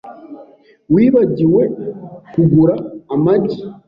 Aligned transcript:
Wibagiwe 0.93 1.63
kugura 2.33 2.75
amagi? 3.15 3.61